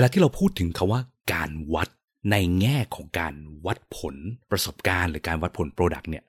[0.00, 1.00] วลาที่เราพูดถึงคาว่า
[1.34, 1.88] การวัด
[2.30, 3.34] ในแง่ของการ
[3.66, 4.16] วัดผล
[4.50, 6.24] ประสบการณ์หรือการวัดผล Product เนี่ย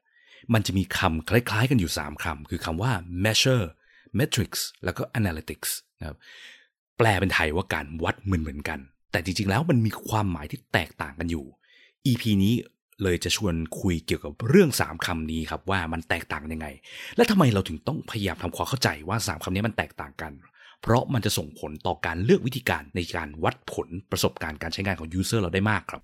[0.53, 2.91] มันจะมีคำคล้ายๆ กันอยู่ 3คำคือคำว่า
[3.23, 3.65] measure
[4.19, 5.69] metrics แล้วก็ analytics
[5.99, 6.17] นะครับ
[6.97, 8.79] แปลเป็นไทยว่าการวัดเหมือนเหมือนกัน
[9.11, 11.45] แต่จริงๆแล้วมันมีความหมายที่แตกต่างกันอยู่
[12.07, 12.53] EP นี้
[13.03, 16.67] เลยจะชวนคุยเกี่ยวกับเรื่อง 3คำนี้ครับว่ามันแตกต่างยังไง
[17.15, 20.31] และทำไมเราถึงต้องพยายามทำความเข้าใจว่า 3คำนี้มันแตกต่างกัน
[20.83, 26.01] เพราะมันจะส่งผลต่อการเลือกวิธีการในการวัดผลประสบการณ์การใช้งานของ user เราได้มากครับ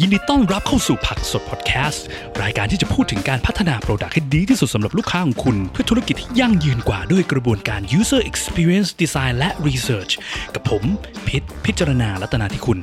[0.00, 2.04] ยินดีต้อนรับเข้าสู่ผักสดพอดแคสต์
[2.42, 10.12] รายการที่จะพูดถึงการพัฒนา product ให้ดีที่สุดสำหรับลูกค้าของคุณ เพื่อธุรกิจที่ยั่งยืนกว่าด้วยกระบวนการ user experience design และ research
[10.54, 10.82] กับผม
[11.26, 12.78] พิษพิจารณาลัตนาที่คุณ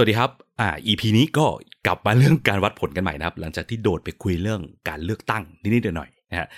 [0.00, 1.46] วัสดีครับอ่า EP นี้ก็
[1.86, 6.48] กลับมาเรื่องการวัดผลกันใหม่นะครับ หลังจากที่โดดไปคุยเรื่องการเลือกตั้งนิดๆหน่อยๆนะฮะ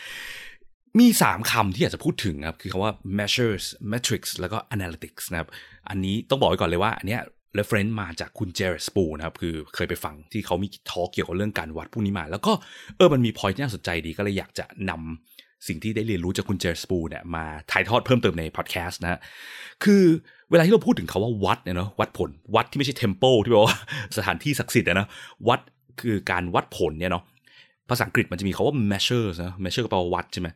[0.99, 5.49] มีสามคำที่อยากจะพูดถึงครับ คือคำว่า measures metrics แล้วก็ analytics นะครับ
[5.89, 7.21] อันนี้ต้องบอกไว้ก่อนเลยว่า อันเนี้ย
[7.59, 12.53] reference มาจากคุณเจเรสปูนะครับ คือเคยไปฟังที่เขามีทอล์กเกี่ยวกับเรื่องการวัดพวกนี้มา แล้วก็
[12.97, 15.32] เออมันมี point ที่น่าสนใจดีก็เลยอยากจะนำ
[15.67, 19.21] สิ่งที่ได้เรียนรู้จากคุณเจเรสปูเนี่ยมาถ่ายทอดเพิ่มเติมในพอดแคสต์นะฮะ
[19.85, 20.05] คือ
[20.51, 23.77] เวลาที่เราพูดถึงคาว่าวัดเนี่ยเนาะวัดผลวัดที่ไม่ใช่ temple ที่แปลว่า
[24.17, 25.09] สถานที่ศักดิ์สิทธิ์นะ
[25.49, 25.61] วัด
[26.01, 27.23] คือการวัดผลเนี่ยเนาะ
[27.91, 30.49] ภาษาอังกฤษมันจะมีคาว่า measures นะ measure ก็แปลว่าวัดใช่ไหม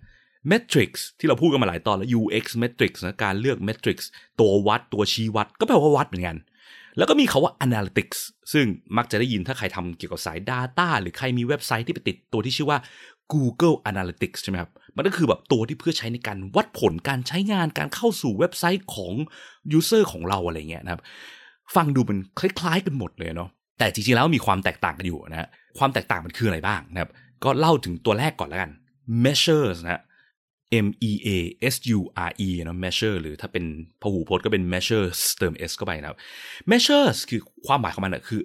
[0.52, 4.04] metrics ที่เราพูดกันมาหลายตอนแล้ว UX metrics นะการเลือก metrics
[4.40, 6.36] ตัววัดตัวชี้วัด ก็แปลว่าวัดเหมือนกัน
[6.98, 8.18] แล้วก็มีคาว่า analytics
[8.52, 12.78] ซึ่งมักจะได้ยินถ้าใครทำเกี่ยวกับสาย Data หรือใครมีเว็บไซต์ที่ไปติดตัวที่ชื่อว่า
[13.32, 19.12] Google Analytics ใช่ไหมครับ มันก็คือแบบตัวที่เพื่อใช้ในการวัดผลการใช้งานการเข้าสู่เว็บไซต์ของ
[19.78, 21.02] User ของเราอะไรเงี้ยนะครับ
[21.74, 27.10] ฟังดูมันคล้ายๆกันหมดเลยเนาะ แต่จริงๆแล้วมีความแตกต่างกันอยู่นะความแตกต่างมันคืออะไรบ้างนะครับ
[27.44, 28.70] ก็เล่าถึงตัวแรกก่อนแล้วกัน
[29.24, 30.02] measures นะ
[30.86, 31.28] M E A
[31.72, 33.64] S U R E นะ measure หรือถ้าเป็น
[34.02, 36.18] พหูพจน์ก็เป็น measures เติม s เข้าไปนะครับ
[36.70, 38.40] measures คือความหมายของมันคือ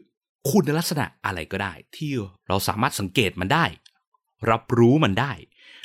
[0.50, 2.12] คุณลักษณะอะไรก็ได้ ที่
[2.48, 3.66] เราสามารถสังเกตมันได้
[4.50, 5.32] รับรู้มันได้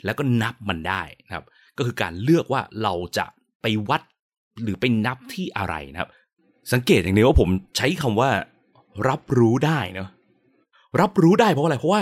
[0.05, 1.45] แล้วก็นับมันได้นะครับ
[1.77, 3.25] ก็คือการเลือกว่าเราจะ
[3.63, 4.03] ไปวัด
[4.63, 6.11] หรือไปนับที่อะไรนะครับ
[6.73, 8.31] สังเกตอย่างนี้ว่าผมใช้คำว่า
[9.09, 10.09] รับรู้ได้เนาะ
[11.01, 12.01] รับรู้ได้เพราะอะไรเพราะว่า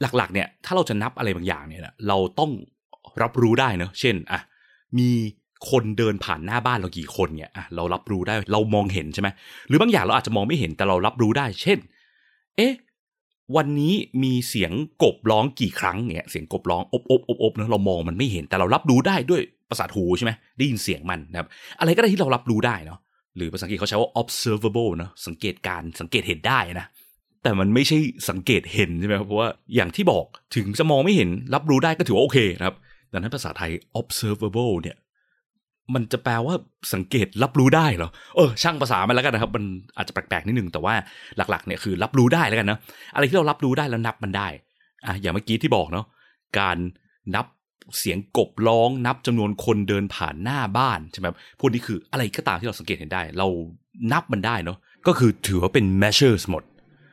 [0.00, 2.50] หลักๆ เนี่ยถ้าเราจะนับอะไรบางอย่างเนี่ยเราต้อง
[3.22, 4.40] รับรู้ได้เนอะเช่นอะ
[4.98, 5.10] มี
[5.70, 9.28] คนเดินผ่านหน้าบ้านเรากี่คนเนี่ยอะเรารับรู้ได้เรามองเห็นใช่ไหม
[9.68, 11.78] หรือบางอย่างเราอาจจะมองไม่เห็นแต่เรารับรู้ได้ เช่น
[12.56, 12.72] เอ๊ะ
[13.56, 14.72] วันนี้มีเสียง
[15.02, 21.48] กบร้องกี่ครั้งเนี่ยเสียงกบร้องอบอบอบอบเนะเรามองมันไม่เห็นแต่เรารับรู้ได้ด้วยประสาทหูใช่ไหมได้ยินเสียงมันนะครับ
[21.80, 22.98] อะไรก็ได้ที่เรารับรู้ได้เนาะ
[23.36, 26.86] หรือภาษาอังกฤษเขาใช้ว่า observable เนาะสังเกตการสังเกตเห็นได้นะ
[27.42, 27.98] แต่มันไม่ใช่
[28.30, 30.24] สังเกตเห็นใช่ไหมเพราะว่าอย่างที่บอก
[30.56, 32.76] ถึงจะมองไม่เห็นรับรู้ได้ก็ถือว่าโอเคนะครับ
[33.12, 33.70] ดังนั้นภาษาไทย
[34.00, 34.96] observable เนี่ย
[35.94, 36.54] มันจะแปลว่า
[36.94, 39.64] สังเกตรับรู้ได้เหรอเออช่างภาษามันแล้วกันนะครับ มัน
[39.96, 40.94] อาจจะแปลกๆนิดนึงแต่ว่า
[41.36, 42.78] หลักๆเนี่ยคือรับรู้ได้แล้วกันนะ
[43.14, 44.48] อะไรที่เรารับรู้ได้แล้วนับมันได้
[45.06, 46.06] อะอย่างเมื่อกี้ที่บอกเนาะ
[46.58, 46.78] การ
[47.34, 47.46] นับ
[47.98, 51.26] เสียงกบร้องนับจำนวนคนเดินผ่านหน้าบ้านใช่ไหม
[51.60, 53.46] พวกนี้คืออะไรก็ตามที่เราสังเกตเห็นได้ เรา
[54.12, 56.62] นับมันได้เนาะก็คือถือว่าเป็น measures หมด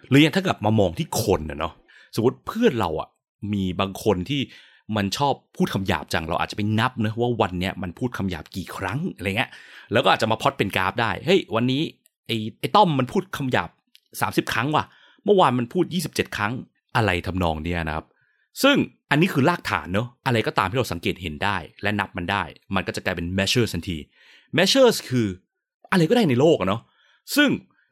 [0.09, 1.73] หรืออย่างถ้ากับมามองที่คนเนาะ
[2.15, 3.09] สมมติเพื่อนเราอะ
[3.53, 4.41] มีบางคนที่
[4.95, 9.51] มันชอบพูดคำหยาบจังเราอาจจะไปนับนะว่าวันเนี้ยมันพูดคำหยาบกี่ครั้งอะไรเงี้ย
[9.91, 11.81] แล้วก็อาจจะมาพอดเป็นกราฟได้เฮ้ยวันนี้
[12.27, 13.69] ไอ้ไอ้ต้อมมันพูดคำหยาบ
[14.21, 14.85] สามสิบครั้งว่ะ
[15.25, 16.53] เมื่อวานมันพูดยี่สิบเจ็ดครั้ง
[16.95, 18.05] อะไรทำนองเนี้ยนะครับ
[18.63, 18.77] ซึ่ง
[19.09, 22.43] อันนี้คือรากฐานเนอะอะไรก็ตามที่เราสังเกตเห็นได้ และนับมันได้
[22.75, 23.97] มันก็จะกลายเป็น measure ทันที
[24.57, 25.27] measures คือ
[25.91, 26.81] อะไรก็ได้ในโลกเนาะ
[27.35, 27.49] ซึ่ง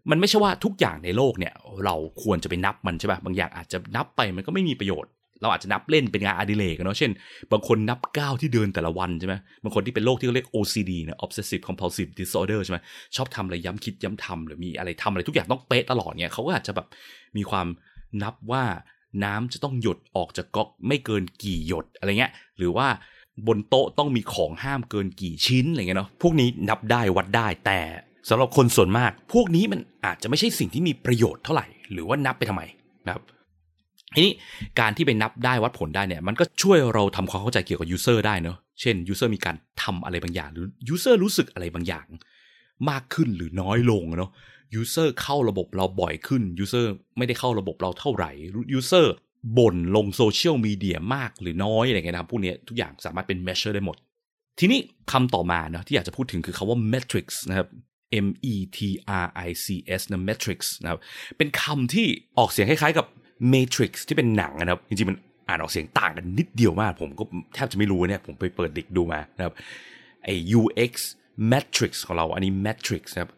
[0.09, 1.53] มันไม่ใช่ว่าทุกอย่างในโลกเนี่ย
[1.85, 5.11] เราควรจะไปนับมันใช่ป่ะบางอย่างอาจจะนับไปมันก็ไม่มีประโยชน์
[5.41, 7.11] เราอาจจะนับเล่นเป็นงานอดิเรกเนาะเช่น
[7.51, 12.77] บางคนนับก้าวที่เดินแต่ละวันใช่ไหมบางคนที่เป็นโรคที่เขาเรียก OCD นะ obsessive compulsive disorder ใช่ไหม
[13.15, 16.87] ชอบทำอะไรย้ำคิดย้ำทำหรือมีอะไรทำอะไรทุกอย่างต้องเป๊ะตลอดเนี่ยเขาก็อาจจะแบบ
[17.37, 17.67] มีความ
[18.23, 18.63] นับว่า
[19.23, 22.87] น้ำจะต้องหยดออกจากก๊อกไม่เกินกี่หยดอะไรเงี้ย หรือว่า
[23.47, 27.79] บนโต๊ะต้องมีของห้ามเกินกี่ชิ้นอะไรเงี้ยเนาะพวกนี้นับได้วัดได้แต่
[28.29, 32.63] สำหรับคนส่วนมาก พวกนี้มันอาจจะไม่ใช่สิ่งที่มีประโยชน์เท่าไหร่ หรือว่านับไปทำไม
[33.05, 33.23] นะครับ
[34.15, 34.33] ทีนี้
[34.79, 42.05] การที่ไปนับได้วัดผลได้เนี่ยมันก็ช่วยเราทำความเข้าใจเกี่ยวกับ user ได้เนาะเช่น user มีการทำอะไรบางอย่าง หรือ user รู้สึกอะไรบางอย่าง
[42.89, 44.31] มากขึ้นหรือน้อยลงเนาะ
[44.75, 48.31] user เข้าระบบเราบ่อยขึ้น user ไม่ได้เข้าระบบเราเท่าไหร่
[48.73, 49.13] user
[49.57, 53.97] บ่นลงโซเชียลมีเดียมากหรือน้อยอะไรเงี้ยนะครับพวกนี้ทุกอย่างสามารถเป็น measure ได้หมด
[54.59, 54.79] ทีนี้
[55.11, 57.67] คำต่อมาเนาะที่อยากจะพูดถึงคือคาว่า metrics นะครับ
[58.25, 58.79] M E T
[59.23, 59.67] R I C
[59.99, 60.99] S นะ metrics นะครับ
[61.37, 62.07] เป็นคำที่
[62.37, 63.05] ออกเสียงคล้ายๆกับ
[63.53, 65.17] Matrix ที่เป็นหนังนะครับ จริงๆ มัน
[65.49, 67.23] อ่านออกเสียงต่างกันนิดเดียวมาก ผมก็
[67.53, 69.53] แทบจะไม่รู้เนี่ย ผมไปเปิดดิกดูมานะครับ
[70.23, 70.93] ไอ้ UX
[71.51, 73.31] Matrix ของเราอันนี้ Matrix นะครับ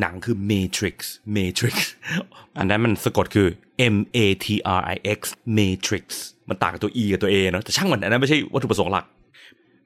[0.00, 0.96] หนังคือ Matrix
[1.36, 1.74] Matrix
[2.58, 3.48] อันนั้นมันสะกดคือ
[3.94, 4.46] M A T
[4.78, 5.20] R I X
[5.58, 6.04] Matrix
[6.48, 9.04] มันต่างกับตัว E กับตัว A เนาะแต่ช่างมันอันนั้นไม่ใช่วัตถุประสงค์หลัก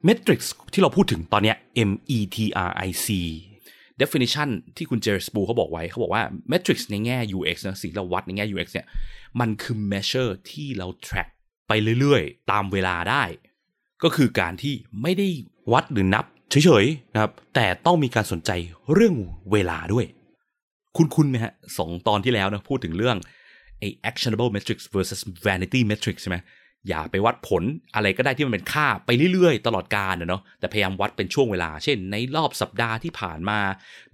[0.07, 0.41] Matrix
[0.73, 1.57] ที่เราพูดถึงตอนเนี้ย
[1.89, 2.37] M E T
[2.69, 3.07] R I C
[4.03, 8.87] definition ที่คุณเจอร์สปูเขาบอกไว้เขาบอกว่า Matrix ในแง่ UX นะสิ่งเราวัดในแง่ UX เนี่ย
[9.41, 11.29] มันคือ measure ที่เรา track
[11.69, 13.25] ไปเรื่อยๆ ตามเวลาได้
[14.03, 15.29] ก็คือการที่ไม่ได้
[15.73, 18.51] วัดหรือนับเฉยๆนะครับ แต่ต้องมีการสนใจ
[18.93, 19.15] เรื่อง
[19.53, 20.07] เวลาด้วย
[20.97, 23.17] คุณคุณไหมฮะสองตอนที่แล้วนะพูดถึงเรื่อง
[23.79, 26.37] ไอ actionable metrics versus vanity metrics ใช่ไหม
[26.89, 27.63] อย่าไปวัดผล
[27.95, 33.59] อะไรก็ได้ที่มันเป็นค่าไปเรื่อยๆ ตลอดกาลเนาะแต่พยายามวัดเป็นช่วงเวลา เช่น ในรอบสัปดาห์ที่ผ่านมา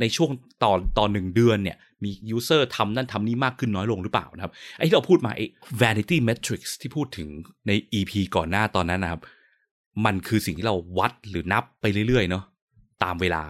[0.00, 0.30] ในช่วง
[0.62, 5.46] ตอนตอนหนึ่งเดือนเนี่ยมียูเซอร์ทำนั่นทำนี่มากขึ้นน้อยลงหรือเปล่านะครับไอ้ที่เราพูดมาไอ้
[5.82, 7.28] vanity metrics ที่พูดถึง
[7.66, 9.20] ใน EP ก่อนหน้าตอนนั้นนะครับ
[10.04, 12.44] มันคือสิ่งที่เราวัดหรือนับไปเรื่อยๆเนาะ
[13.04, 13.42] ตามเวลา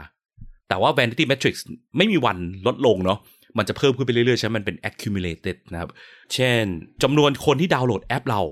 [0.68, 1.60] แต่ว่า vanity metrics
[1.96, 3.18] ไม่มีวันลดลงเนาะ
[3.58, 5.90] มันจะเพิ่มขึ้นไปเรื่อยๆใช่ไหมมันเป็น accumulated นะครับ
[6.34, 6.64] เช่น
[7.02, 8.42] จำนวนคนที่ดาวน์โหลดแอปเรา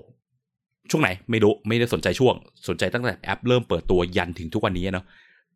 [0.90, 2.34] ช่วงไหนไม่รู้ไม่ได้สนใจช่วง
[2.68, 5.06] สนใจตั้งแต่แอปเริ่มเปิดตัวยันถึงทุกวันนี้เนาะ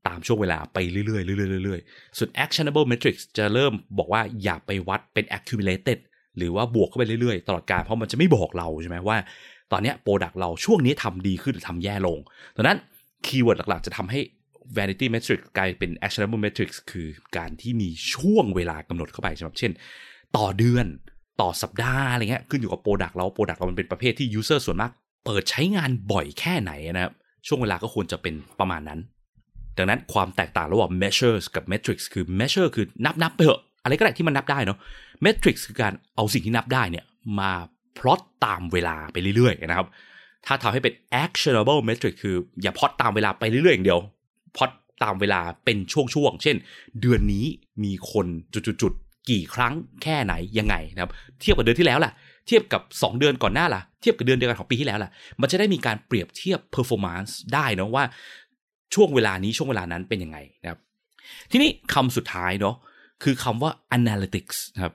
[0.07, 5.99] ตามช่วงเวลาไปเรื่อยๆเรื่อยๆเรื่อยๆส่วน actionable metrics จะเริ่มบอกว่าอย่าไปวัดเป็น accumulated
[6.37, 9.17] หรือว่าบวกเข้าไปเรื่อยๆ ตลอดกาลเพราะมันจะไม่บอกเราใช่ไหมว่า
[9.73, 12.19] ตอนนี้ product เราช่วงนี้ทำดีขึ้นหรือทำแย่ลง
[12.57, 12.79] ดังนั้น
[13.27, 14.21] keyword หลักๆ จะทำให้
[14.77, 19.73] vanity metric กลายเป็น actionable metrics คือการที่มีช่วงเวลากำหนดเข้าไปใช่ไหมเช่น
[20.37, 20.87] ต่อเดือน
[21.41, 24.93] ต่อสัปดาห์อะไรเงี้ยขึ้นอยู่กับ product เราโปรดักต์เรามันเป็นประเภทที่ user ส่วนมาก
[25.25, 27.13] เปิดใช้งานบ่อยแค่ไหนนะครับ
[27.47, 29.01] ช่วงเวลาก็ควรจะเป็นประมาณนั้น
[29.79, 34.79] ดังนั้นความแตกต่างระหว่าง measures กับ metrics คือ measure คือนับนับไปเถอะอะไรก็ได้ที่มันนับได้เนาะ
[35.25, 37.05] metrics คือการเอาสิ่งที่นับได้เนี่ย
[37.41, 37.53] มา
[37.99, 39.89] พลอตตามเวลาไปเรื่อยๆนะครับ
[40.47, 40.95] ถ้าทำให้เป็น
[41.25, 44.01] actionable metric คืออย่าพลอตตามเวลาไปเรื่อยๆอย่างเดียว
[44.57, 44.71] พลอต
[45.05, 46.57] ตามเวลาเป็นช่วงๆ เช่น
[47.01, 47.45] เดือนนี้
[47.85, 52.13] มีคนจุดๆกี่ครั้งแค่ไหนยังไงนะครับ เทียบกับเดือนที่แล้วล่ะ
[52.47, 55.11] เทียบกับ 2 เดือนก่อนหน้าล่ะ เทียบกับเดือนเดียวกันของปีที่แล้วล่ะ
[55.41, 58.05] มันจะได้มีการเปรียบเทียบ performance ได้นะว่า
[58.95, 60.81] ช่วงเวลานี้ช่วงเวลานั้นเป็นยังไงนะครับ
[61.51, 62.77] ทีนี้คำสุดท้ายเนาะ
[63.23, 64.95] คือคำว่า analytics นะครับ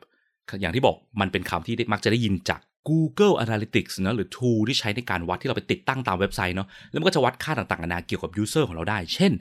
[0.61, 9.31] อย่างที่บอกมันเป็นคำที่มักจะได้ยินจาก Google Analytics นะหรือ tool ที่ใช้ในการวัดที่เราไปติดตั้งตามเว็บไซต์เนาะแล้วมันก็จะวัดค่าต่างๆนานาเกี่ยวกับ user ของเราได้ เช่น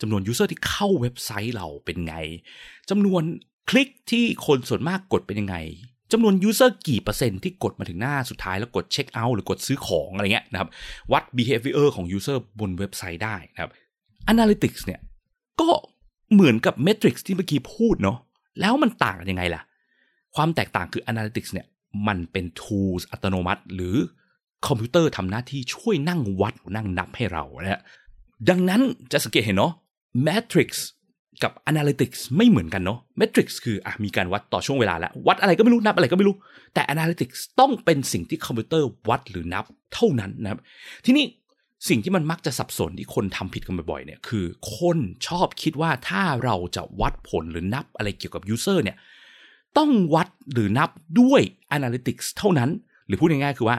[0.00, 2.14] จำนวน user ที่เข้าเว็บไซต์เราเป็นไง
[2.90, 3.22] จำนวน
[3.70, 5.56] คลิกที่คนส่วนมากกดเป็นยังไง
[6.12, 10.68] จำนวน user กี่เปอร์เซ็นต์ที่กดมาถึงหน้าสุดท้ายแล้วกดเช็คเอาท์หรือกดซื้อของอะไรเงี้ยนะครับ
[11.12, 13.70] วัด behavior ของ user บนเว็บไซต์ได้นะครับ
[14.32, 15.00] Analytics เนี่ย
[15.60, 15.70] ก็
[16.32, 18.18] เหมือนกับ Metrics ที่เมื่อกี้พูดเนาะ
[18.60, 19.62] แล้วมันต่างกันยังไงล่ะ
[20.36, 21.66] ความแตกต่างคือ Analytics เนี่ย
[22.06, 23.96] มันเป็น tools อัตโนมัติ หรือ
[24.66, 27.82] คอมพิวเตอร์ทำหน้าที่ช่วยนั่งวัดนั่งนับให้เรานะฮะ
[28.48, 28.80] ดังนั้น
[29.12, 29.72] จะสังเกตเห็นเนาะ
[30.26, 30.70] Matrix
[31.42, 36.36] กับ Analytics ไม่เหมือนกันเนาะ Matrix คืออะมีการวัดต่อช่วงเวลาแล้ว วัดอะไรก็ไม่รู้ นับอะไรก็ไม่รู้
[36.74, 40.60] แต่ Analytics ต้องเป็นสิ่งที่คอมพิวเตอร์วัดหรือนับเท่านั้นนะครับ
[41.04, 41.24] ทีนี้
[41.88, 44.46] สิ่งที่มันมักจะสับสนที่คนทำผิดกันบ่อยๆเนี่ยคือ
[44.76, 48.96] คนชอบคิดว่าถ้าเราจะวัดผลหรือนับอะไรเกี่ยวกับ User เนี่ย
[49.78, 50.90] ต้องวัดหรือนับ
[51.20, 51.40] ด้วย
[51.76, 52.70] Analytics เท่านั้น
[53.06, 53.78] หรือพูดง่ายๆคือว่า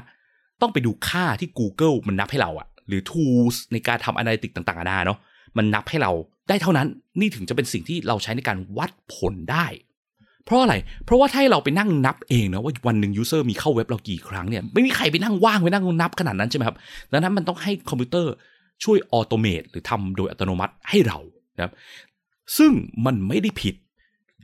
[0.62, 5.20] ต้องไปดูค่าที่ Google มันนับให้เราอะหรือ tools ในการทำ Analytics ต่างๆนานาเนาะ
[5.58, 6.12] มันนับให้เรา
[6.50, 6.88] ได้เท่านั้น
[7.20, 9.68] นี่ถึงจะเป็นสิ่งที่เราใช้ในการวัดผลได้
[10.46, 10.76] เพราะอะไร
[11.06, 16.78] เพราะว่าถ้าเราไปนั่งนับเองนะว่าวันหนึ่ง user มีเข้าเว็บเรากี่ครั้งเนี่ยไม่มีใครไปนั่งว่างไปนั่งนับขนาดนั้นใช่ไหมครับ
[17.12, 18.34] ดังนั้นมันต้องให้คอมพิวเตอร์
[18.84, 21.20] ช่วย automate หรือทำโดยอัตโนมัติให้เรา
[21.56, 21.74] นะครับ
[22.58, 22.72] ซึ่ง
[23.06, 23.76] มันไม่ได้ผิด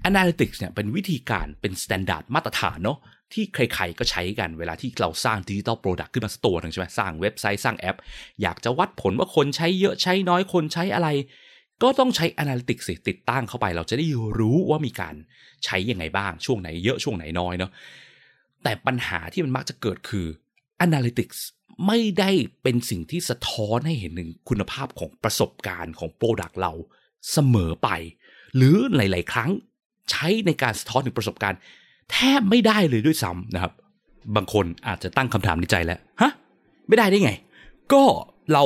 [0.09, 2.97] Analytics เนี่ยเป็นวิธีการเป็น standard มาตรฐานเนาะ
[3.33, 7.97] ที่ใครๆก็ใช้กันเวลาที่เราสร้าง digital product ขึ้นมาสักตัวหนึ่งใช่ไหมสร้างเว็บไซต์สร้างแอป
[8.41, 11.09] อยากจะวัดผลว่าคนใช้เยอะใช้น้อยคนใช้อะไร
[11.83, 14.05] ก็ต้องใช้ Analytics สิติดตั้งเข้าไป เราจะได้
[14.39, 15.15] รู้ว่ามีการ
[15.65, 17.71] ใช้ยังไงบ้างช่วงไหนเยอะช่วงไหนน้อยเนาะ
[18.63, 20.27] แต่ปัญหาที่มันมักจะเกิดคือ
[20.85, 21.39] Analytics
[21.87, 22.31] ไม่ได้
[22.63, 26.73] เป็นสิ่งที่สะท้อนให้เห็นถึงคุณภาพของประสบการณ์ของ product เรา
[27.31, 27.89] เสมอไป
[28.55, 29.49] หรือหลาย ๆ ครั้ง
[30.11, 31.59] ใช้ในการสะท้อนถึงประสบการณ์
[32.13, 33.71] แทบไม่ได้เลยด้วยซ้ำนะครับ
[34.35, 36.31] บางคนอาจจะตั้งคำถามในใจแล้วฮะ
[36.87, 37.31] ไม่ได้ได้ไง
[37.93, 38.03] ก็
[38.53, 38.65] เรา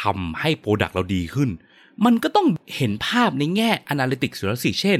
[0.00, 1.50] ทำให้ product เราดีขึ้น
[2.04, 4.98] มันก็ต้องเห็นภาพในแง่ Analytics อยู่แล้วสิเช่น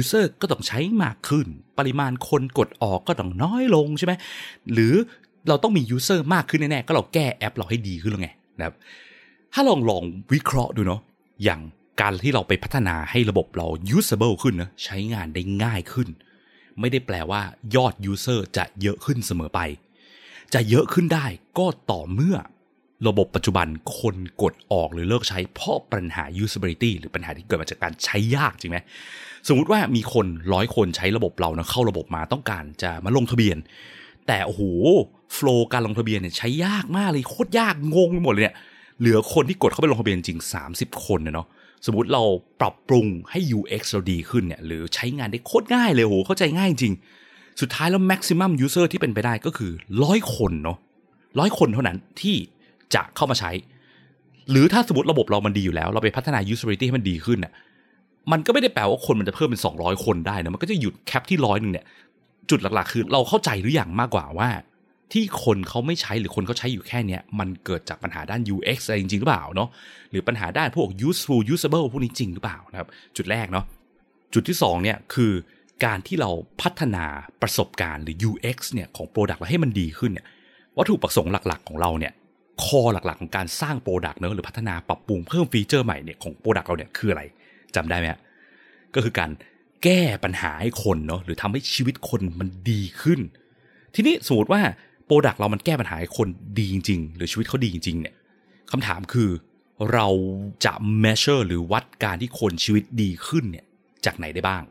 [0.00, 1.46] User ก็ต้องใช้มากขึ้น
[1.78, 4.12] ปริมาณคนกดออกก็ต้องน้อยลงใช่ไหม
[4.72, 4.94] หรือ
[5.48, 8.74] เราต้องมี User มากขึ้นแน่ๆก็เราแก้แอปเราให้ดีขึ้นแล้วไงนะครับ
[9.52, 11.00] ถ้าลองลองวิเคราะห์ดูเนาะ
[11.44, 11.60] อย่าง
[12.00, 16.08] การที่เราไปพัฒนาให้ระบบเรา usable ขึ้นนะใช้งานได้ง่ายขึ้น
[16.80, 17.42] ไม่ได้แปลว่า
[17.74, 19.60] ยอด user จะเยอะขึ้นเสมอไป
[20.54, 21.26] จะเยอะขึ้นได้
[21.58, 22.36] ก็ต่อเมื่อ
[23.08, 23.66] ระบบปัจจุบัน
[23.98, 28.78] คนกดออกหรือเลิกใช้เพราะปัญหา usability หรือปัญหาที่เกิดมาจากการใช้ยากจริงไหม
[29.48, 33.56] สมมุติว่ามีคนร้อยคนใช้ระบบเรานะเข้าระบบมาต้องการจะมาลงทะเบียน
[34.26, 34.62] แต่โอ้โห
[35.34, 38.56] โฟล์การลงทะเบียนเนี่ยใช้ยากมากเลยโคตรยากงงไปหมดเลยเนี่ย
[39.00, 40.40] เหลือคนที่กดเข้าไปลงทะเบียนจริง
[40.72, 41.46] 30 คนเนาะ
[41.86, 42.22] สมมติเรา
[42.60, 46.94] ปรับปรุงให้ UX เราดีขึ้นเนี่ยหรือใช้งานได้โคตรง่ายเลยโหเข้าใจง่ายจริง
[47.60, 49.72] สุดท้ายแล้ว maximum user ที่เป็นไปได้ก็คือ
[50.04, 50.78] ร้อยคนเนาะ
[51.38, 52.36] ร้อยคนเท่านั้นที่
[52.94, 53.50] จะเข้ามาใช้
[54.50, 57.52] หรือถ้าสมมติระบบเรามันดีอยู่แล้ว เราไปพัฒนา usability ให้มันดีขึ้นน่ะ
[58.32, 61.84] มันก็ไม่ได้แปลว่าคนมันจะเพิ่มเป็น 200 คนได้นะมันก็จะหยุดแคปที่ร้อยหนึ่งเนี่ย
[62.50, 64.48] จุดหลักๆ คือเราเข้าใจหรืออย่างมากกว่าว่า
[65.12, 69.68] ที่คนเขาไม่ใช้หรือคนเขาใช้อยู่แค่เนี้ยมันเกิดจากปัญหาด้าน UX อะไรจริงๆหรือเปล่าเนาะ
[70.10, 73.64] หรือปัญหาด้านพวก useful usable พวกนี้จริงหรือเปล่านะครับจุดแรกเนาะ
[74.34, 75.32] จุดที่2เนี่ยคือ
[75.84, 76.30] การที่เรา
[76.62, 77.04] พัฒนา
[77.42, 80.26] ประสบการณ์หรือ UX เนี่ยของ Product เราให้มันดีขึ้นเนี่ย
[80.76, 82.12] วัตถุประสงค์หลักๆ ของเราเนี่ย
[82.64, 87.22] core หลักๆ ของการสร้าง Product เนอะหรือพัฒนาปรับปรุงเพิ่มฟีเจอร์ใหม่เนี่ยของ Product เราเนี่ยคืออะไร
[87.74, 88.06] จำได้ไหม
[88.94, 89.30] ก็คือการ
[89.84, 93.20] แก้ปัญหาให้คนเนาะหรือทำให้ชีวิตคนมันดีขึ้น
[93.94, 94.62] ทีนี้สมมติว่า
[95.10, 98.14] product เรามันแก้ปัญหาให้คนดีจริง ๆ หรือชีวิตเขาดีจริงๆเนี่ย
[98.70, 99.30] คำถามคือ
[99.92, 100.08] เรา
[100.64, 100.72] จะ
[101.04, 103.64] measure หรือวัดการที่คนชีวิตดีขึ้นเนี่ย
[104.04, 104.62] จากไหนได้บ้าง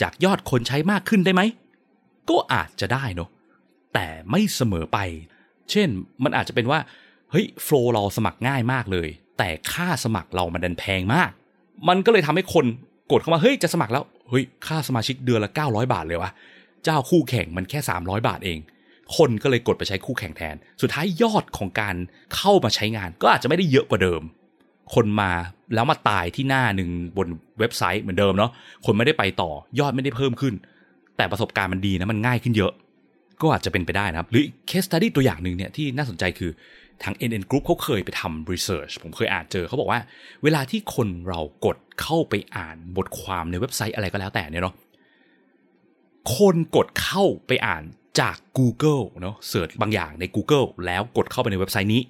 [0.00, 1.42] จากยอดคนใช้มากขึ้นได้ไหม
[2.30, 3.30] ก็อาจจะได้เนาะ
[3.94, 4.98] แต่ไม่เสมอไป
[5.70, 5.88] เช่น
[6.24, 6.78] มันอาจจะเป็นว่า
[7.30, 11.30] เฮ้ยโฟล์เราสมัครง่ายมากเลย แต่ค่าสมัครเรามันดันแพงมาก
[11.88, 12.66] มันก็เลยทำให้คน
[13.12, 16.30] กดเข้ามาเฮ้ยจะสมัครแล้วเฮ้ยค่าสมาชิกเดือนละ 900 บาทเลยวะ
[16.84, 18.58] เจ้าคู่แข่งมันแค่ 300 บาทเอง
[19.16, 21.96] คนก็เลยกดไปใช้คู่แข่งแทน สุดท้ายยอดของการ
[22.34, 24.22] เข้ามาใช้งาน ก็อาจจะไม่ได้เยอะกว่าเดิม
[24.94, 25.32] คนมา
[25.74, 28.50] แล้วมาตายที่หน้าหนึ่งบนเว็บไซต์เหมือนเดิมเนาะ
[28.84, 29.50] คนไม่ได้ไปต่อ
[29.80, 30.54] ยอดไม่ได้เพิ่มขึ้น
[31.16, 32.72] แต่ประสบการณ์มันดีนะมันง่ายขึ้นเยอะ
[33.40, 36.50] ก็อาจจะเป็นไปได้นะครับ หรือเคสตัดี้ตัวอย่างหนึ่งเนี่ยที่น่าสนใจคือ
[37.02, 40.00] ทาง NN Group เขาเคยไปทำ research ผมเคยอ่านเจอเขาบอกว่า
[40.42, 44.74] เวลาที่คนเรากดเข้าไปอ่านบทความในเว็บไซต์อะไรก็แล้วแต่เนี่ยเนาะ
[46.36, 47.82] คนกดเข้าไปอ่าน
[48.20, 52.02] จาก Google เนาะเสิร์ชบางอย่างใน Google แล้วกดเข้าไปในเว็บไซต์นี้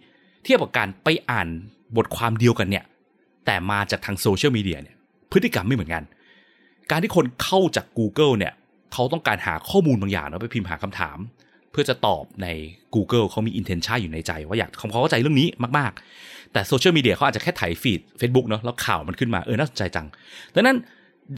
[0.44, 1.48] เทียบกับการไปอ่าน
[1.96, 2.84] บทความเดียวกันเนี่ย
[3.46, 4.96] แต่มาจากทางโซเชียลมีเดียเนี่ย
[5.32, 6.02] พฤติกรรมไม่เหมือนกัน
[6.90, 8.52] การที่คนเข้าจาก Google เนี่ย
[8.92, 11.18] เขาต้องการหาข้อมูลบางอย่างเนาะไปพิมพ์หาคำถาม
[11.70, 12.46] เพื่อจะตอบใน
[12.94, 15.48] Google เขามี intention อยู่ในใจ ว่าอยากเขาเข้าใจเรื่องนี้
[15.78, 20.06] มากๆ แต่โซเชียลมีเดียเขาอาจจะแค่ถ่ายฟีด Facebook เนาะแล้วข่าวมันขึ้นมาเออน่าสนใจจัง
[20.54, 20.76] ดังนั้น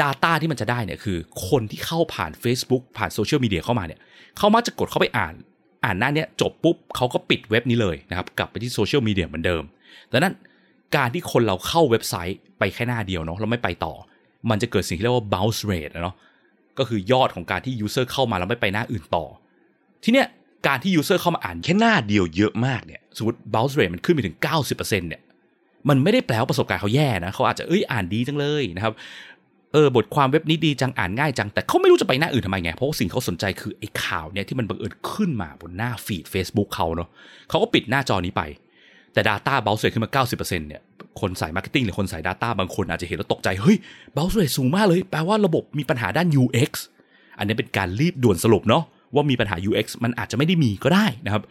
[0.01, 1.19] Data ที่มันจะได้เนี่ยคือ
[1.49, 4.01] คนที่เข้าผ่าน Facebook ผ่านโซเชียลมีเดียเข้ามาเนี่ย
[4.39, 5.35] เขามักจะกดเข้าไปอ่าน
[5.85, 9.63] อ่านหน้าเนี้ยจบปุ๊บเขาก็ปิดเว็บนี้เลยนะครับกลับไปที่โซเชียลมีเดียเหมือนเดิม
[10.13, 10.35] ดังนั้น
[10.97, 13.95] การที่คนเราเข้าเว็บไซต์ไปแค่หน้าเดียวเนาะเราไม่ไปต่อ
[14.51, 16.17] มันจะเกิดสิ่งที่เรียกว่า bounce rate เนาะ
[16.79, 19.25] ก็คือยอดของการที่ user เข้ามาแล้วไม่ไปหน้าอื่นต่อ
[20.05, 20.27] ทีเนี้ย
[20.67, 24.37] การที่ user เข้ามาอ่านแค่หน้าเดียวเยอะมากเนี่ยสมมติ bounce rate มันขึ้นไปถึง
[24.69, 25.23] 90%เนี่ย
[25.89, 28.95] มันไม่ได้แปลว่าประสบการณ์เขาแย่นะเขาอาจจะเอ้ยอ่านดีจังเลยนะครับ
[29.73, 37.09] เออบทความเว็บนี้ดีจังอ่านง่ายจัง แต่เขาไม่รู้จะไปหน้าอื่นทำไมไง เพราะสิ่งเขาสนใจคือไอ้ข่าวเนี่ยที่มันบังเอิญขึ้นมาบนหน้าฟีด Facebook เขาเนาะ
[37.49, 38.43] เขาก็ปิดหน้าจอนี้ไป
[39.13, 40.83] แต่ Data bounce rate ขึ้นมา 90%เนี่ย
[41.21, 43.77] คนสาย marketing หรือคนสาย Data บางคนอาจจะเห็นแล้วตกใจ เฮ้ย
[44.17, 46.73] bounce rate สูงมากเลย แปลว่าระบบมีปัญหาด้าน UX
[47.39, 51.43] อันนี้เป็นการรีบด่วนสรุปเนาะว่ามีปัญหา UX มันอาจจะไม่ได้มีก็ได้นะครับ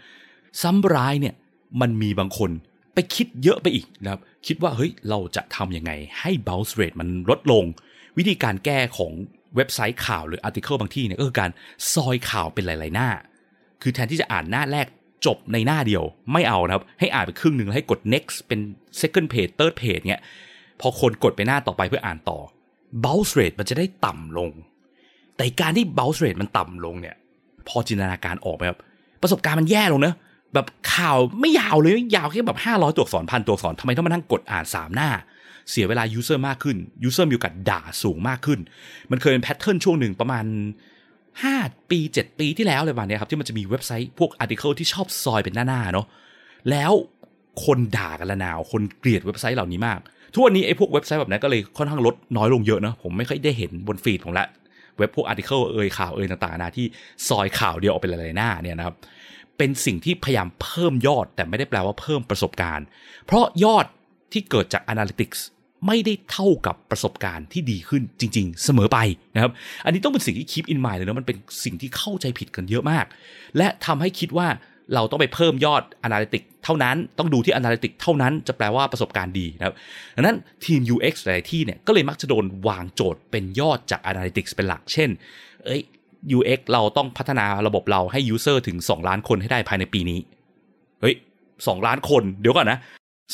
[0.61, 1.33] ซ้ำร้ายเนี่ย
[1.81, 2.51] มันมีบางคน
[2.93, 7.65] ไปคิดเยอะไปอีกนะครับคิดว่าเฮ้ยเราจะทำยังไงให้ bounce rate มันลดลง
[8.17, 9.11] วิธีการแก้ของ
[9.55, 11.49] เว็บไซต์ข่าวหรือ article บางที่เนี่ยก็คือการ
[11.93, 13.09] ซอยข่าวเป็นหลาย ๆ หน้า
[13.81, 14.87] คือแทนที่จะอ่านหน้าแรก
[15.25, 16.03] จบในหน้าเดียว
[16.33, 18.59] ไม่เอานะครับ ให้อ่านไปครึ่งหนึ่งแล้วให้กด next เป็น
[19.01, 20.23] second page third page เนี่ย
[20.81, 22.39] พอคนกดไปหน้าต่อไปเพื่ออ่านต่อ
[23.03, 24.49] bounce rate มันจะได้ต่ำลง
[25.37, 27.15] แต่การที่ bounce rate มันต่ำลงเนี่ย
[27.67, 28.79] พอจินตนาการออกไหมครับ
[29.21, 30.15] ประสบการณ์มันแย่ลงเนะ
[30.53, 35.09] แบบข่าวไม่ยาวเลยยาวแค่แบบห้าร้อยตัวอักษรพันตัวอักษรทำไมต้องมานั่งกดอ่านสามหน้า
[35.69, 36.77] เสียเวลา user มากขึ้น
[37.07, 38.59] user มีโอกาสด่าสูงมากขึ้น
[39.11, 40.45] มันเคยเป็น pattern ช่วงหนึ่งประมาณ
[41.33, 46.07] 5 ปี 7 ปีที่แล้วเลยวันนี้ครับ ที่มันจะมีเว็บไซต์พวก article ที่ชอบซอยเป็นหน้าๆเนาะ
[46.69, 46.91] แล้ว
[47.65, 49.99] คนด่ากันละนาว คนเกลียดเว็บไซต์เหล่านี้มาก
[50.33, 54.47] ทุกวันนี้ไอ้พวกเว็บไซต์แบบนั้นก็เลยค่อนข้างลดน้อยลงเยอะนะผมไม่ค่อยได้เห็นบน feed ผมละ
[54.97, 56.85] เว็บพวก article เอยข่าวเอยต่างๆนะที่
[57.27, 58.95] ซอยข่าวเดียวออกเป็นหลายๆหน้าเนี่ยนะครับ
[59.57, 62.85] เป็นสิ่งที่พยายามเพิ่มยอดแต่ไม่ได้แปลว่าเพิ่มประสบการณ์
[63.25, 63.85] เพราะยอด
[64.33, 65.39] ที่เกิดจาก Analytics
[65.87, 68.97] ไม่ได้เท่ากับประสบการณ์ที่ดีขึ้นจริง ๆ เสมอไป
[69.35, 69.51] นะครับ
[69.85, 73.05] อันนี้ต้องเป็นสิ่งที่ keep in mind เลยนะมันเป็นสิ่งที่เข้าใจผิดกันเยอะมาก
[73.57, 74.47] และทำให้คิดว่า
[74.93, 79.75] เราต้องไปเพิ่มยอด Analytics เท่านั้น ต้องดูที่ Analytics เท่านั้นจะแปลว่าประสบการณ์ดีนะครับ
[80.15, 85.09] ดังนั้นทีม UX หลายที่เนี่ยก็เลยมักจะโดนวางโจทย์เป็นยอดจาก Analytics เป็นหลัก เช่น
[85.65, 85.81] เอ้ย
[86.37, 90.19] UX เราต้องพัฒนาระบบเราให้ user ถึง 2 ล้านคนให้ได้ภายในปีนี้
[91.01, 91.15] เฮ้ย
[91.67, 92.79] สองล้านคน เดี๋ยวก่อนนะ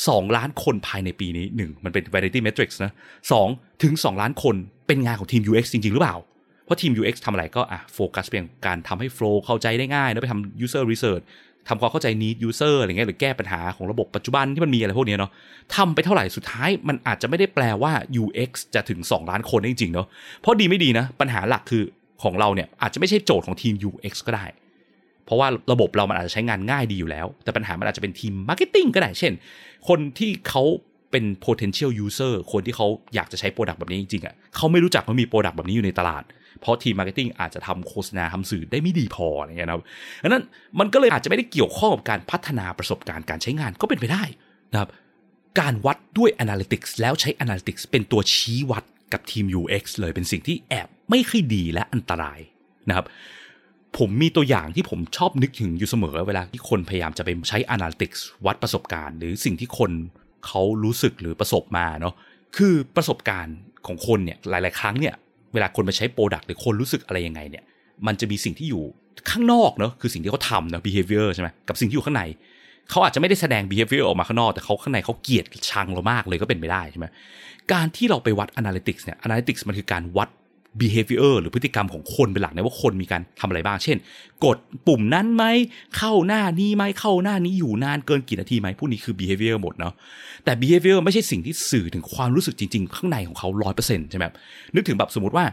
[0.08, 2.92] สองล้านคนภายในปีนี้หนึ่งมันเป็น vanity metrics นะ
[3.32, 3.48] สอง
[3.82, 6.16] ถึงสองล้านคนเป็นงานของทีม UX จริง ๆ หรือเปล่า
[6.64, 11.24] เพราะทีม UX ทำอะไรก็อะโฟกัสเพียงการทำให้ flow เข้าใจได้ง่ายแล้วไปทำ user research
[11.68, 15.30] ทำความเข้าใจ need user อะไรเงี้ยหรือแก้ปัญหาของระบบปัจจุบันที่มันมีอะไรพวกนี้เนาะ
[15.76, 20.06] ทำไปเท่าไหร่สุดท้ายมันอาจจะไม่ได้แปลว่า UX จะถึง 2 ล้านคนได้จริงๆเนาะ
[20.40, 21.82] เพราะดีไม่ดีนะปัญหาหลักคือ
[22.22, 24.46] ของเราเนี่ยอาจจะไม่ใช่โจทย์ของทีม UX ก็ได้
[25.28, 29.32] เพราะว่าระบบเรามันอาจจะใช้งานง่ายดีอยู่แล้ว แต่ปัญหามันอาจจะเป็นทีม Marketing ก็ได้ เช่น
[29.88, 30.62] คนที่เขา
[31.10, 36.22] เป็น potential user คนที่เขาอยากจะใช้ product แบบนี้จริงๆอะเขาไม่รู้จักว่ามี product แบบนี้อยู่ในตลาด
[36.60, 39.84] เพราะทีม marketing อาจจะทำโฆษณาทำสื่อได้ไม่ดีพออะไรเงี้ยนะครับ
[40.22, 40.44] ดังนั้น
[40.80, 44.24] มันก็เลยอาจจะไม่ได้เกี่ยวข้องกับการพัฒนาประสบการณ์การใช้งานก็เป็นไปได้
[44.72, 44.90] นะครับ
[45.60, 52.38] การวัดด้วย analytics แล้วใช้ analytics เป็นตัวชี้วัดกับทีม UX เลยเป็นสิ่งที่แอบไม่ค่อยดีและอันตราย
[52.88, 53.06] นะครับ
[53.98, 59.90] ผมมีตัวอย่างที่ผมชอบนึกถึงอยู่เสมอเวลาที่คนพยายามจะไปใช้ analytics วัดประสบการณ์ หรือสิ่งที่คน
[60.46, 62.14] เขารู้สึกหรือประสบมาเนาะ
[62.56, 65.14] คือประสบการณ์ของคนเนี่ยหลาย ๆ ครั้งเนี่ย
[65.52, 67.64] เวลาคนมาใช้โปรดักต์หรือคนรู้สึกอะไรยังไงเนี่ย
[68.06, 68.84] มันจะมีสิ่งที่อยู่
[69.30, 72.22] ข้างนอกเนาะคือสิ่งที่เขาทำเนาะ behavior ใช่ไหมกับสิ่งที่อยู่ข้างใน
[72.90, 77.06] เขาอาจจะไม่ได้แสดง behavior ออกมาข้างนอกแต่เขาข้างในเขาเกลียดชังเรามากเลยก็เป็นไปได้ใช่ไหม
[77.72, 80.28] การที่เราไปวัด analytics เนี่ย analytics มันคือการวัด
[80.80, 83.96] behavior หรือพฤติกรรมของคนเป็นหลักนะว่าคนมีการทำอะไรบ้าง เช่น
[84.44, 84.56] กด
[84.86, 85.44] ปุ่มนั้นไหม
[85.96, 89.94] เข้าหน้านี้ไหมเข้าหน้านี้อยู่นานเกินกี่นาทีไหมพวกนี้คือ behavior หมดเนาะ
[90.44, 94.24] แต่ behavior ไม่ใช่สิ่งที่สื่อถึงความรู้สึกจริง ๆ ข้างในของเขาร้อยเปอร์เซ็นต์ใช่ไหม
[94.74, 95.44] นึกถึงแบบสมมติว่า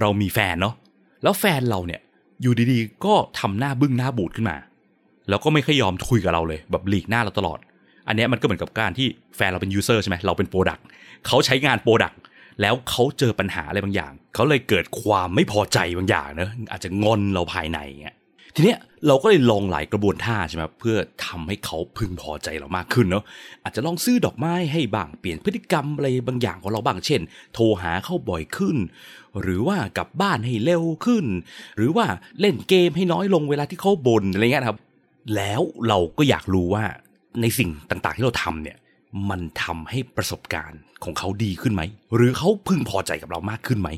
[0.00, 0.74] เรามีแฟนเนาะ
[1.22, 2.00] แล้วแฟนเราเนี่ย
[2.42, 4.56] อยู่ดีๆ ก็ทำหน้าบึ้งหน้าบูดขึ้นมา
[5.28, 7.58] แล้วก็ไม่ค่อยยอมคุยกับเราเลย แบบหลีกหน้าเราตลอด
[8.08, 9.06] อันนี้มันก็เหมือนกับการที่
[9.36, 10.78] แฟนเราเป็น user ใช่ไหมเราเป็น product
[11.26, 12.12] เขาใช้งานโปรดัก
[12.60, 18.16] แล้วเขาเจอปัญหาอะไรบางอย่าง เขาเลยเกิดความไม่พอใจบางอย่างเนะอาจจะงอนเราภายในเงี้ย
[18.54, 20.96] ทีเนี้ยเราก็เลยลองหลายกระบวนท่าใช่ไหมเพื่อ
[21.26, 23.24] ทำให้เขาพึงพอใจเรามากขึ้นเนาะ
[23.64, 27.20] อาจจะลองซื้อดอกไม้ให้บ้างเปลี่ยนพฤติกรรมอะไรบางอย่างของเราบ้างเช่น
[27.54, 28.76] โทรหาเขาบ่อยขึ้น
[29.40, 31.24] หรือว่ากลับบ้านให้เร็วขึ้น
[31.76, 32.06] หรือว่า
[32.40, 34.78] เล่นเกมให้น้อยลงเวลาที่เขาบ่นอะไรเงี้ยครับ
[35.36, 36.84] แล้วเราก็อยากรู้ว่า
[37.40, 38.76] ในสิ่งต่างๆที่เราทำเนี่ย
[39.30, 41.82] มันทำให้ประสบการณ์ของเขาดีขึ้นไหม
[42.14, 43.88] หรือเขาพึงพอใจกับเรามากขึ้นไหม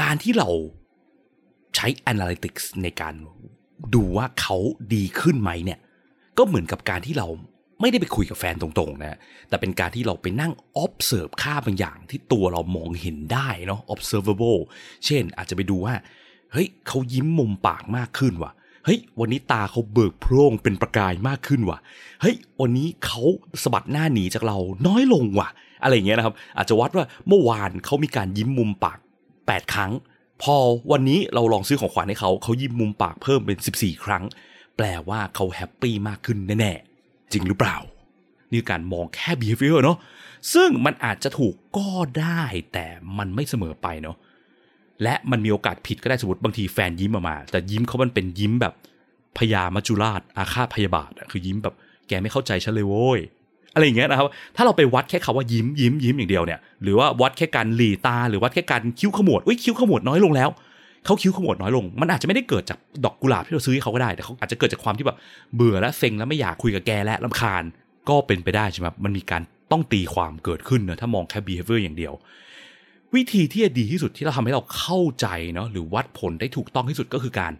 [0.00, 0.48] การที่เรา
[1.76, 3.14] ใช้ analytics ในการ
[3.94, 4.56] ดูว่าเขา
[4.94, 5.78] ดีขึ้นไหมเนี่ย
[6.38, 7.28] ก็เหมือนกับการที่เรา
[7.80, 10.52] ไม่ได้ไปคุยกับแฟนตรงๆนะ แต่เป็นการที่เราไปนั่ง
[10.84, 14.60] observe ค่าบางอย่างที่ตัวเรามองเห็นได้เนาะ observable
[15.06, 15.94] เช่นอาจจะไปดูว่า
[16.52, 18.52] เฮ้ยเขายิ้มมุมปากมากขึ้นว่ะ
[18.88, 21.78] เฮ้ยวันนี้ตาเขาเบิกโพร่งเป็นประกายมากขึ้นว่ะ
[22.20, 23.22] เฮ้ยวันนี้เขา
[23.62, 25.48] สะบัดหน้าหนีจากเราน้อยลงว่ะ
[25.82, 28.98] อะไรอย่างเงี้ยนะครับ อาจจะวัดว่าเมื่อวานเขามีการยิ้มมุมปาก
[29.36, 29.92] 8 ครั้ง
[30.42, 30.56] พอ
[30.92, 34.24] วันนี้เราลองซื้อของขวัญให้เขาเขายิ้มมุมปากเพิ่มเป็น 14 ครั้ง
[34.76, 37.76] แปลว่าเขา happy มากขึ้นแน่ๆจริงหรือเปล่า
[38.52, 39.96] นี่การมองแค่ behavior เนาะ
[40.54, 42.86] ซึ่งมันอาจจะถูกก็ได้แต่
[43.18, 44.16] มันไม่เสมอไปเนาะ
[45.02, 48.74] และมันมีโอกาสผิดก็ได้สมมติบางทีแฟนยิ้มออกมา แต่ยิ้มเขามันเป็นยิ้มแบบ
[49.38, 51.74] พยามัจจุราชอาฆาตพยาบาทคือยิ้มแบบ
[52.08, 53.20] แกไม่เข้าใจฉันเลยโว้ย
[53.74, 60.50] อะไรอย่างเงี้ยนะครับ ถ้าเราไปวัดแค่คาว่ายิ้มยิ้มยิ้มอย่างเดียวเนี่ยหรือว่าวัดแค่การหลีตา หรือวัดแค่การคิ้วขมวดอุ้ยคิ้วขมวดน้อยลงแล้ว
[61.04, 65.18] เขาคิ้วขมวดน้อยลง มันอาจจะไม่ได้เกิดจากดอกกุหลาบที่เราซื้อให้เขาก็ได้แต่เขาอาจจะเกิดจากความที่แบบ
[65.54, 67.62] เบื่อและเซ็งแล้วไม่อยากคุยกับแกและลำคาญ
[68.08, 72.12] ก็เป็นไปได้ใช่ไหมมันมีการต้องตีความเกิดขึ้นนะถ้ามองแค่ behavior อย่างเดียว
[73.16, 77.52] วิธีที่จะดีที่สุดที่เราทำให้เราเข้าใจเนาะหรือวัดผลได้ถูกต้องที่สุดก็คือการ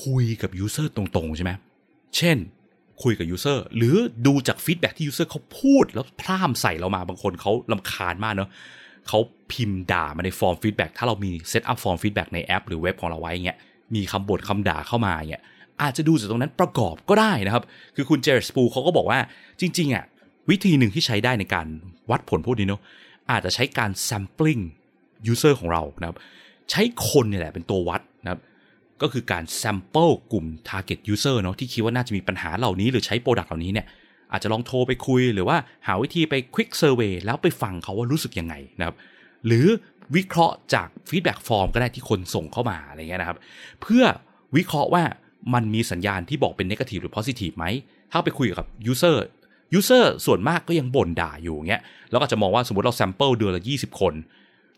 [0.00, 1.52] คุยกับ user ตรงๆ ใช่ไหม
[2.16, 2.38] เช่น
[3.02, 8.50] คุยกับ user หรือดูจาก feedback ที่ user เขาพูดแล้วพร่ำใส่เรามาบางคนเขารำคาญมากเนาะ
[9.08, 9.18] เขา
[9.52, 13.58] พิมพ์ด่ามาใน form feedback ถ้าเรามี setup form feedback ในแอป หรือเว็บของเราไว้เงี้ย
[13.94, 15.42] มีคำบ่นคำด่าเข้ามาเงี้ย
[15.82, 17.64] อาจจะดูจากตรงนั้นประกอบก็ได้นะครับ
[17.96, 19.18] คือคุณ Jared Spool เขาก็บอกว่า
[19.60, 20.04] จริงๆอะ
[20.50, 21.66] วิธีหนึ่งที่ใช้ได้ในการ
[22.10, 22.80] วัดผลพวกนี้เนาะ
[23.30, 24.62] อาจจะใช้การ sampling
[25.32, 26.16] user ของเรานะครับ
[26.70, 28.40] ใช้คนเนี่ยแหละเป็นตัววัดนะครับ
[29.02, 33.86] ก็คือการ sample กลุ่ม target user เนาะที่คิดว่าน่าจะมีปัญหาเหล่านี้ หรือใช้โปรดักต์เหล่านี้เนี่ย
[34.32, 35.56] อาจจะลองโทรไปคุย หรือว่า
[35.86, 38.96] หาวิธีไป quick survey แล้วไปฟังเขาว่ารู้สึกยังไงนะครับ
[39.46, 39.66] หรือ
[40.16, 43.38] วิเคราะห์จาก feedback form ก็ได้ที่คนส่งเข้ามาอะไรเงี้ยนะครับ
[43.82, 44.04] เพื่อ
[44.56, 45.02] วิเคราะห์ว่า
[45.54, 47.66] มันมีสัญญาณที่บอกเป็น negative หรือ positive ไหม
[48.12, 49.16] ถ้าไปคุยกับ user
[49.78, 54.14] user ส่วนมากก็ยังบ่นด่าอยู่เงี้ย แล้วก็จะมองว่าสมมติเรา sample เดือนละ 20 คน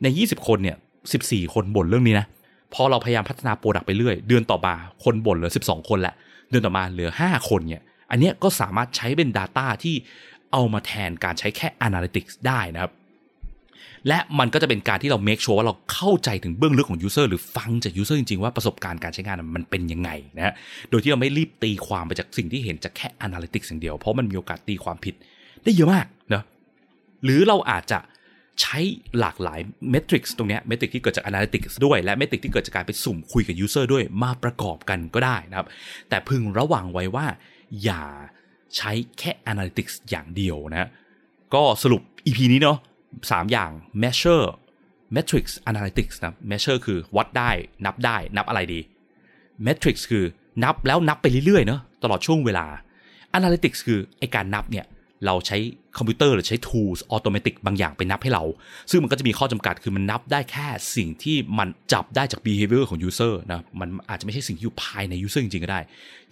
[0.02, 0.76] ใน 20 คนเนี่ย
[1.14, 2.26] 14 คนบ่นเรื่องนี้นะ
[2.74, 4.74] พอเราพยายามพัฒนาโปรดักต์ไปเรื่อย เดือนต่อมา
[5.04, 6.14] คนบ่นเหลือ 12 คนละ
[6.50, 9.94] เดือนต่อมาเหลือ 5 คนเนี่ย อันนี้ก็สามารถใช้เป็น Data ที่
[10.52, 12.92] เอามาแทนการใช้แค่ Analytics ได้นะครับ
[14.08, 20.54] และมันก็จะเป็นการที่เรา make sure ว่าเราเข้าใจถึงเบื้องลึกของ user หรือฟังจาก user จริง ๆ ว่าประสบการณ์การใช้งานมันเป็นยังไงนะฮะ
[20.90, 25.14] โดยที่เราไม่รีบตีความไปจากสิ่งที่เห็นจากแค่ analytics อย่างเดียว เพราะมันมีโอกาสตีความผิด
[25.64, 26.42] ได้เยอะมากนะ
[27.24, 27.98] หรือเราอาจจะ
[28.62, 28.78] ใช้
[29.20, 35.66] หลากหลายเมทริกซ์ตรงนี้เมทริกที่เกิดจาก Analytics ด้วย และเมทริกที่เกิดจากการไปสุ่มคุยกับ User ด้วยมาประกอบกันก็ได้นะครับ
[36.08, 37.26] แต่พึงระวังไว้ว่า
[37.84, 38.02] อย่า
[38.76, 40.88] ใช้แค่ Analytics อย่างเดียวนะ
[41.54, 42.78] ก็สรุป EP นี้เนาะ
[43.30, 43.70] สามอย่าง
[44.02, 44.46] measure
[45.16, 47.50] metrics analytics นะ measure คือวัดได้
[47.84, 48.80] นับได้นับอะไรดี
[49.66, 50.24] metrics คือ
[50.64, 52.66] นับแล้วนับไปเรื่อยๆเนาะตลอดช่วงเวลา
[53.38, 54.86] analytics คือไอ้การนับเนี่ย
[55.26, 55.58] เราใช้
[55.98, 58.44] คอมพิวเตอร์หรือใช้ tools automatic บางอย่างไปนับให้เรา
[58.90, 65.80] ซึ่งมันก็จะมีข้อจำกัดคือมันนับได้แค่สิ่งที่มันจับได้จาก behavior ของ user นะมันอาจจะไม่ใช่สิ่งที่อยู่ภายใน user จริงๆก็ได้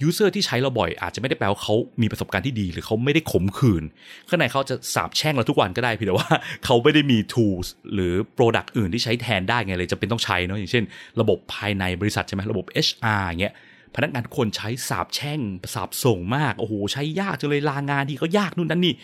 [0.06, 3.84] user ที่ใช้เราบ่อยอาจจะไม่ได้แปลว่าเขามีประสบการณ์ที่ดี หรือเขาไม่ได้ขมขื่น
[4.28, 6.28] ข้างในเขาจะสาบแช่งเราทุกวันก็ได้เพียงแต่ว่า
[6.64, 10.84] เขาไม่ได้มี tools หรือ product อื่นที่ใช้แทนได้ไงเลยจะเป็นต้องใช้เนาะอย่างเช่น
[11.20, 13.54] ระบบภายในบริษัทใช่ไหมระบบ HR อย่างเงี้ย
[13.96, 15.40] พนักงานคนใช้สาบแช่ง
[15.74, 18.94] สาบส่งมากโอ้โหใช้ยากจังเลยลางานที่ก็ยากนู่นนั่นนี่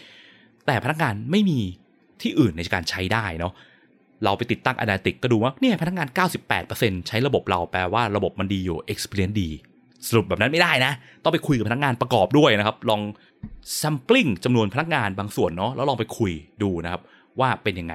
[0.67, 1.61] แต่พนักงานไม่มี
[2.23, 3.53] ที่อื่นในการใช้ได้เนาะ
[4.25, 6.09] เราไปติดตั้ง Analytics ก็ดูว่าเนี่ยพนักงาน
[6.59, 9.51] 98%ใช้ระบบเราแปลว่าระบบมันดีอยู่ Experience ดี
[10.09, 13.01] สรุปแบบนั้นไม่ได้นะ ต้องไปคุยกับพนักงานประกอบด้วยนะครับ ลอง
[13.81, 17.03] sampling จำนวนพนักงานบางส่วนเนาะแล้วลองไปคุยดูนะครับ
[17.41, 17.95] ว่าเป็นยังไง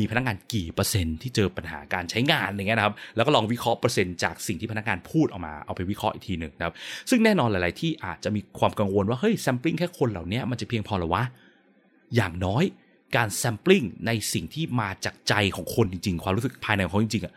[0.00, 6.74] มีพนักงานกี่เปอร์เซ็นต์ที่เจอปัญหาการใช้งานอย่างเงี้ยนะครับแล้วก็ลองวิเคราะห์เปอร์เซ็นต์จากสิ่งที่พนักงานพูดออกมาเอาไปวิเคราะห์อีกทีหนึ่งนะครับ
[7.10, 11.22] ซึ่งแน่นอนหลาย ๆ ที่อาจจะมีความกังวลว่าเฮ้ย sampling แค่คนเหล่านี้มันจะเพียงพอหรอวะ
[12.16, 12.64] อย่างน้อย
[13.16, 17.34] การแซมปลิ้งในสิ่งที่มาจากใจของคนจริง ๆ ความรู้สึกภายในของเขาจริง ๆอะ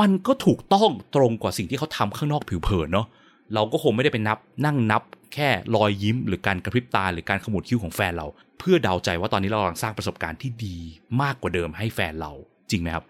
[0.00, 3.06] มันก็ถูกต้องตรงกว่าสิ่งที่เขาทำข้างนอกผิวเผินเนาะ
[3.54, 5.02] เราก็คงไม่ได้ไปนับนั่งนับ
[5.36, 8.26] แค่รอยยิ้ม หรือการกระพริบตาหรือการขมวดคิ้วของแฟนเรา
[8.58, 10.76] เพื่อเดาใจว่าตอนนี้เรากำลังสร้างประสบการณ์ที่ดี
[11.22, 12.32] มากกว่าเดิมให้แฟนเรา
[12.70, 13.04] จริงไหมครับ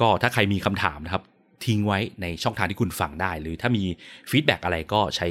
[0.00, 1.22] ก็ถ้าใครมีคำถามนะครับ
[1.64, 3.84] ทิ้งไว้ในช่องทางที่คุณฟังได้ หรือถ้ามี
[4.30, 5.26] feedback อะไรก็ใช้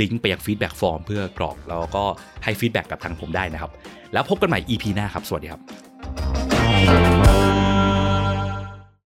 [0.00, 2.04] ลิงก์ไปยัง feedback form เพื่อกรอกแล้วก็
[2.44, 3.70] ให้ feedback กับทางผมได้นะครับ
[4.12, 7.21] แล้วพบกันใหม่ EP หน้าครับ สวัสดีครับ